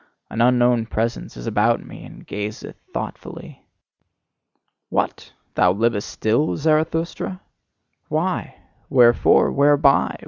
An 0.31 0.41
unknown 0.41 0.87
presence 0.87 1.37
is 1.37 1.45
about 1.45 1.85
me, 1.85 2.03
and 2.03 2.25
gazeth 2.25 2.75
thoughtfully. 2.91 3.63
What! 4.89 5.31
Thou 5.53 5.73
livest 5.73 6.09
still, 6.09 6.57
Zarathustra? 6.57 7.39
Why? 8.09 8.55
Wherefore? 8.89 9.51
Whereby? 9.51 10.17